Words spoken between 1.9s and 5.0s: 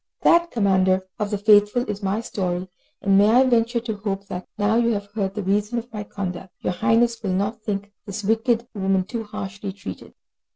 my story, and may I venture to hope that, now you